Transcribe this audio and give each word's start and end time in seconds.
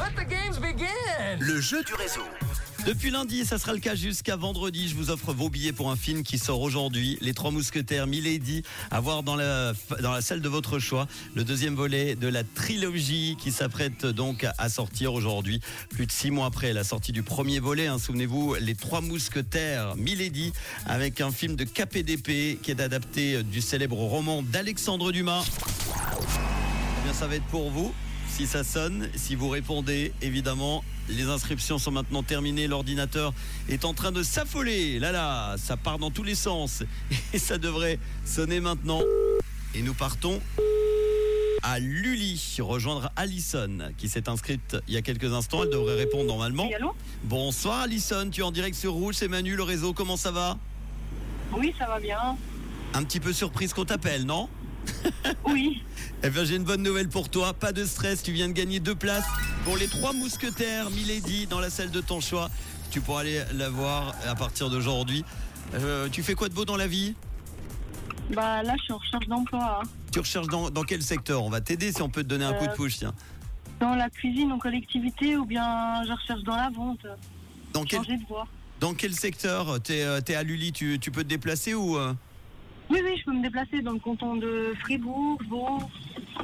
Let 0.00 0.14
the 0.16 0.26
games 0.26 0.58
begin. 0.58 1.36
Le 1.40 1.60
jeu 1.60 1.84
du 1.84 1.92
réseau. 1.92 2.22
Depuis 2.86 3.10
lundi, 3.10 3.44
ça 3.44 3.58
sera 3.58 3.74
le 3.74 3.80
cas 3.80 3.94
jusqu'à 3.94 4.34
vendredi. 4.34 4.88
Je 4.88 4.94
vous 4.94 5.10
offre 5.10 5.34
vos 5.34 5.50
billets 5.50 5.74
pour 5.74 5.90
un 5.90 5.96
film 5.96 6.22
qui 6.22 6.38
sort 6.38 6.62
aujourd'hui. 6.62 7.18
Les 7.20 7.34
Trois 7.34 7.50
Mousquetaires, 7.50 8.06
Milady, 8.06 8.62
à 8.90 9.00
voir 9.00 9.22
dans 9.22 9.36
la, 9.36 9.74
dans 10.00 10.12
la 10.12 10.22
salle 10.22 10.40
de 10.40 10.48
votre 10.48 10.78
choix. 10.78 11.06
Le 11.34 11.44
deuxième 11.44 11.74
volet 11.74 12.14
de 12.14 12.28
la 12.28 12.44
trilogie 12.44 13.36
qui 13.38 13.52
s'apprête 13.52 14.06
donc 14.06 14.46
à 14.56 14.68
sortir 14.70 15.12
aujourd'hui. 15.12 15.60
Plus 15.90 16.06
de 16.06 16.12
six 16.12 16.30
mois 16.30 16.46
après 16.46 16.72
la 16.72 16.82
sortie 16.82 17.12
du 17.12 17.22
premier 17.22 17.58
volet, 17.58 17.86
hein, 17.86 17.98
souvenez-vous, 17.98 18.54
Les 18.58 18.74
Trois 18.74 19.02
Mousquetaires, 19.02 19.96
Milady, 19.96 20.54
avec 20.86 21.20
un 21.20 21.30
film 21.30 21.56
de 21.56 21.64
KPDP 21.64 22.58
qui 22.62 22.70
est 22.70 22.80
adapté 22.80 23.42
du 23.42 23.60
célèbre 23.60 23.98
roman 23.98 24.42
d'Alexandre 24.42 25.12
Dumas. 25.12 25.44
Eh 25.44 27.04
bien, 27.04 27.12
ça 27.12 27.26
va 27.26 27.34
être 27.34 27.46
pour 27.48 27.70
vous. 27.70 27.92
Si 28.40 28.46
ça 28.46 28.64
sonne, 28.64 29.06
si 29.16 29.34
vous 29.34 29.50
répondez, 29.50 30.14
évidemment, 30.22 30.82
les 31.10 31.24
inscriptions 31.24 31.76
sont 31.76 31.90
maintenant 31.90 32.22
terminées. 32.22 32.68
L'ordinateur 32.68 33.34
est 33.68 33.84
en 33.84 33.92
train 33.92 34.12
de 34.12 34.22
s'affoler. 34.22 34.98
Là, 34.98 35.12
là, 35.12 35.56
ça 35.58 35.76
part 35.76 35.98
dans 35.98 36.10
tous 36.10 36.22
les 36.22 36.34
sens. 36.34 36.82
Et 37.34 37.38
ça 37.38 37.58
devrait 37.58 37.98
sonner 38.24 38.60
maintenant. 38.60 39.02
Et 39.74 39.82
nous 39.82 39.92
partons 39.92 40.40
à 41.62 41.78
Lully, 41.80 42.56
rejoindre 42.60 43.12
Alison, 43.14 43.92
qui 43.98 44.08
s'est 44.08 44.26
inscrite 44.26 44.78
il 44.88 44.94
y 44.94 44.96
a 44.96 45.02
quelques 45.02 45.34
instants. 45.34 45.64
Elle 45.64 45.70
devrait 45.70 45.96
répondre 45.96 46.24
normalement. 46.24 46.66
Oui, 46.66 46.72
allô 46.72 46.94
Bonsoir 47.24 47.80
Alison, 47.80 48.30
tu 48.30 48.40
es 48.40 48.44
en 48.44 48.52
direct 48.52 48.74
sur 48.74 48.94
Rouge, 48.94 49.16
c'est 49.18 49.28
Manu, 49.28 49.54
le 49.54 49.64
réseau, 49.64 49.92
comment 49.92 50.16
ça 50.16 50.30
va? 50.30 50.56
Oui, 51.52 51.74
ça 51.78 51.84
va 51.88 52.00
bien. 52.00 52.38
Un 52.94 53.04
petit 53.04 53.20
peu 53.20 53.34
surprise 53.34 53.74
qu'on 53.74 53.84
t'appelle, 53.84 54.24
non? 54.24 54.48
Oui. 55.46 55.82
Eh 56.22 56.28
bien, 56.28 56.44
j'ai 56.44 56.56
une 56.56 56.64
bonne 56.64 56.82
nouvelle 56.82 57.08
pour 57.08 57.30
toi. 57.30 57.54
Pas 57.54 57.72
de 57.72 57.82
stress, 57.86 58.22
tu 58.22 58.30
viens 58.32 58.46
de 58.48 58.52
gagner 58.52 58.78
deux 58.78 58.94
places 58.94 59.24
pour 59.64 59.78
les 59.78 59.86
trois 59.88 60.12
mousquetaires 60.12 60.90
Milady 60.90 61.46
dans 61.46 61.60
la 61.60 61.70
salle 61.70 61.90
de 61.90 62.02
ton 62.02 62.20
choix. 62.20 62.50
Tu 62.90 63.00
pourras 63.00 63.22
aller 63.22 63.42
la 63.54 63.70
voir 63.70 64.14
à 64.28 64.34
partir 64.34 64.68
d'aujourd'hui. 64.68 65.24
Euh, 65.72 66.10
tu 66.12 66.22
fais 66.22 66.34
quoi 66.34 66.50
de 66.50 66.54
beau 66.54 66.66
dans 66.66 66.76
la 66.76 66.86
vie? 66.86 67.14
Bah 68.34 68.62
là, 68.62 68.74
je 68.76 68.82
suis 68.84 68.92
en 68.92 68.98
recherche 68.98 69.26
d'emploi. 69.28 69.80
hein. 69.82 69.88
Tu 70.12 70.18
recherches 70.18 70.48
dans, 70.48 70.68
dans 70.68 70.82
quel 70.82 71.00
secteur? 71.02 71.42
On 71.42 71.48
va 71.48 71.62
t'aider 71.62 71.90
si 71.90 72.02
on 72.02 72.10
peut 72.10 72.22
te 72.22 72.28
donner 72.28 72.44
un 72.44 72.52
coup 72.52 72.66
de 72.66 72.70
Euh, 72.72 72.76
pouce, 72.76 72.98
tiens. 72.98 73.14
Dans 73.80 73.94
la 73.94 74.10
cuisine 74.10 74.52
en 74.52 74.58
collectivité 74.58 75.38
ou 75.38 75.46
bien 75.46 76.04
je 76.06 76.12
recherche 76.12 76.42
dans 76.42 76.56
la 76.56 76.68
vente. 76.68 77.06
Dans 77.72 77.84
quel, 77.84 78.00
Changer 78.00 78.18
de 78.18 78.26
voie. 78.26 78.46
dans 78.78 78.92
quel 78.92 79.14
secteur? 79.14 79.80
T'es 79.80 80.02
euh, 80.02 80.20
t'es 80.20 80.34
à 80.34 80.42
Lully, 80.42 80.72
tu, 80.72 80.98
tu 81.00 81.10
peux 81.10 81.22
te 81.22 81.28
déplacer 81.28 81.72
ou 81.72 81.96
euh? 81.96 82.12
Oui, 82.90 82.98
oui, 83.04 83.16
je 83.18 83.24
peux 83.24 83.32
me 83.32 83.42
déplacer 83.42 83.82
dans 83.82 83.92
le 83.92 83.98
canton 84.00 84.36
de 84.36 84.74
Fribourg, 84.80 85.38
Vaud, 85.48 85.78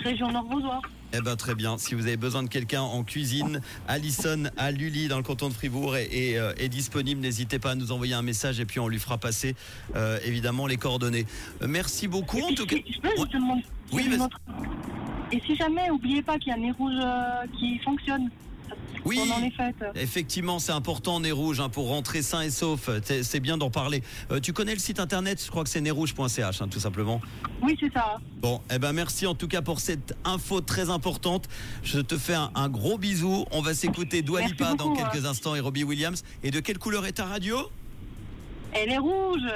région 0.05 0.31
nord-vaudois. 0.31 0.81
Eh 1.13 1.21
ben 1.21 1.35
très 1.37 1.55
bien. 1.55 1.79
Si 1.79 1.95
vous 1.95 2.07
avez 2.07 2.17
besoin 2.17 2.43
de 2.43 2.49
quelqu'un 2.49 2.83
en 2.83 3.03
cuisine, 3.05 3.61
Alison 3.89 4.45
à 4.57 4.71
Lully 4.71 5.09
dans 5.09 5.17
le 5.17 5.23
canton 5.23 5.49
de 5.49 5.55
Fribourg 5.55 5.97
est, 5.97 6.09
est, 6.13 6.39
euh, 6.39 6.53
est 6.59 6.69
disponible. 6.69 7.21
N'hésitez 7.21 7.59
pas 7.59 7.73
à 7.73 7.75
nous 7.75 7.91
envoyer 7.93 8.15
un 8.15 8.23
message 8.23 8.61
et 8.61 8.65
puis 8.67 8.81
on 8.81 8.89
lui 8.89 8.99
fera 8.99 9.17
passer 9.19 9.55
euh, 9.95 10.19
évidemment 10.25 10.67
les 10.67 10.77
coordonnées. 10.77 11.27
Euh, 11.63 11.67
merci 11.69 12.07
beaucoup. 12.09 12.39
Et 12.39 12.43
En 12.43 12.47
puis, 12.49 12.55
tout 12.57 12.67
cas, 12.67 12.77
si- 12.77 12.93
je 12.93 13.01
peux 13.01 13.09
juste 13.17 13.31
te 13.31 13.37
demander 13.37 13.65
Oui, 13.93 14.05
une 14.05 14.11
vas-y. 14.13 14.21
autre- 14.21 14.41
Et 15.33 15.41
si 15.47 15.57
jamais, 15.57 15.91
oubliez 15.91 16.23
pas 16.23 16.39
qu'il 16.39 16.49
y 16.49 16.53
a 16.53 16.57
Nez 16.59 16.73
Rouge 16.73 16.93
euh, 17.01 17.47
qui 17.59 17.79
fonctionne 17.81 18.29
oui. 19.07 19.21
Effectivement, 19.95 20.59
c'est 20.59 20.73
important, 20.73 21.21
Nez 21.21 21.33
Rouge, 21.33 21.61
hein, 21.61 21.69
pour 21.69 21.89
rentrer 21.89 22.23
sain 22.23 22.43
et 22.43 22.51
sauf. 22.51 22.91
C'est 23.23 23.41
bien 23.41 23.57
d'en 23.57 23.71
parler. 23.71 24.03
Euh, 24.31 24.41
tu 24.41 24.53
connais 24.53 24.75
le 24.75 24.81
site 24.81 24.99
internet? 24.99 25.43
Je 25.45 25.51
crois 25.51 25.63
que 25.63 25.71
c'est 25.71 25.81
nesrouge.ch, 25.81 26.61
hein, 26.61 26.69
tout 26.69 26.81
simplement. 26.81 27.21
Oui, 27.63 27.77
c'est 27.79 27.93
ça. 27.93 28.19
Bon, 28.41 28.61
eh 28.73 28.79
ben 28.79 28.93
merci 28.93 29.27
en 29.27 29.35
tout 29.35 29.49
cas 29.49 29.63
pour 29.63 29.81
cette 29.81 30.17
info 30.25 30.61
très 30.61 30.91
importante. 30.91 31.49
Je 31.85 32.01
te 32.01 32.19
fais 32.19 32.35
un, 32.35 32.51
un 32.55 32.69
gros 32.69 32.99
bisou. 32.99 33.45
On 33.53 33.63
va 33.63 33.75
s'écouter 33.75 34.23
Dua 34.23 34.41
Merci 34.41 34.55
Lipa 34.55 34.75
dans 34.75 34.93
hein. 34.93 34.97
quelques 34.97 35.25
instants 35.25 35.55
et 35.55 35.61
Robbie 35.61 35.85
Williams. 35.85 36.25
Et 36.43 36.51
de 36.51 36.61
quelle 36.61 36.79
couleur 36.79 37.07
est 37.07 37.13
ta 37.13 37.27
radio? 37.27 37.59
Elle 38.73 38.91
est 38.91 38.99
rouge 38.99 39.47